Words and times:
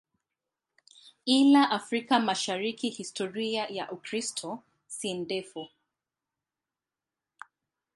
Ila 1.37 1.63
Afrika 1.69 2.19
Mashariki 2.19 2.89
historia 2.89 3.67
ya 3.69 3.91
Ukristo 3.91 4.63
si 4.87 5.13
ndefu. 5.13 5.69